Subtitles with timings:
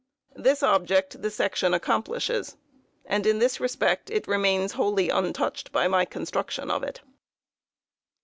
[0.35, 2.57] This object the section accomplishes,
[3.05, 7.01] and in this respect it remains wholly untouched, by my construction of it.